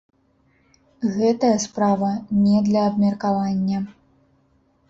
Гэтая 1.17 1.51
справа 1.65 2.09
не 2.45 2.57
для 2.71 2.81
абмеркавання. 2.93 3.79